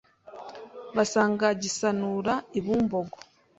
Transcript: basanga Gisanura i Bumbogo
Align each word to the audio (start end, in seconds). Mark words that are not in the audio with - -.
basanga 0.95 1.47
Gisanura 1.61 2.33
i 2.57 2.59
Bumbogo 2.63 3.17